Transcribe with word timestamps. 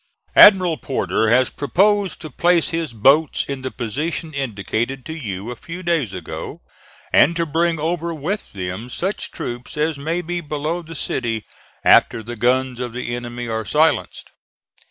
Admiral 0.35 0.77
Porter 0.77 1.29
has 1.29 1.51
proposed 1.51 2.19
to 2.19 2.31
place 2.31 2.69
his 2.69 2.91
boats 2.91 3.45
in 3.45 3.61
the 3.61 3.69
position 3.69 4.33
indicated 4.33 5.05
to 5.05 5.13
you 5.13 5.51
a 5.51 5.55
few 5.55 5.83
days 5.83 6.11
ago, 6.11 6.59
and 7.13 7.35
to 7.35 7.45
bring 7.45 7.79
over 7.79 8.11
with 8.11 8.51
them 8.53 8.89
such 8.89 9.29
troops 9.29 9.77
as 9.77 9.99
may 9.99 10.23
be 10.23 10.41
below 10.41 10.81
the 10.81 10.95
city 10.95 11.45
after 11.83 12.23
the 12.23 12.35
guns 12.35 12.79
of 12.79 12.93
the 12.93 13.13
enemy 13.15 13.47
are 13.47 13.63
silenced. 13.63 14.31